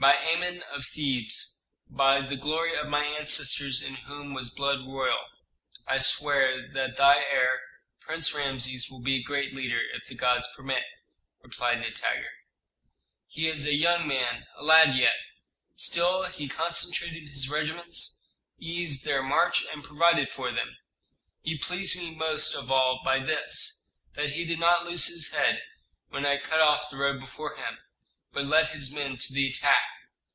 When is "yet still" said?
14.96-16.22